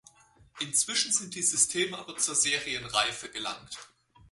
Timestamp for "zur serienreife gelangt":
2.17-3.77